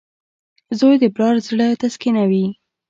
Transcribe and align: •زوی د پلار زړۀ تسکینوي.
•زوی 0.79 0.95
د 1.01 1.05
پلار 1.15 1.35
زړۀ 1.47 1.67
تسکینوي. 1.81 2.45